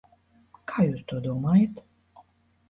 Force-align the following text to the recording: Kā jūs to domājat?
Kā 0.71 0.85
jūs 0.87 1.03
to 1.11 1.19
domājat? 1.27 1.85